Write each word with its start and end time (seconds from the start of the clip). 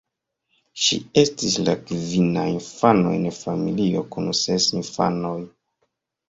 Ŝi 0.85 0.95
estis 1.21 1.57
la 1.67 1.75
kvina 1.89 2.45
infano 2.53 3.13
en 3.19 3.29
familio 3.41 4.03
kun 4.17 4.31
ses 4.41 4.69
infanoj. 4.81 5.37